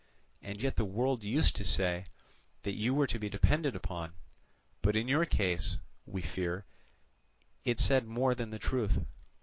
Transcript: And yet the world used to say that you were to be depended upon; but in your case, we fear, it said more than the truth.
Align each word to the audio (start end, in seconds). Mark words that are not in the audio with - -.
And 0.41 0.59
yet 0.63 0.77
the 0.77 0.83
world 0.83 1.23
used 1.23 1.55
to 1.57 1.63
say 1.63 2.07
that 2.63 2.73
you 2.73 2.91
were 2.95 3.05
to 3.05 3.19
be 3.19 3.29
depended 3.29 3.75
upon; 3.75 4.13
but 4.81 4.95
in 4.97 5.07
your 5.07 5.25
case, 5.25 5.77
we 6.07 6.23
fear, 6.23 6.65
it 7.65 7.79
said 7.79 8.07
more 8.07 8.33
than 8.33 8.49
the 8.49 8.57
truth. 8.57 8.97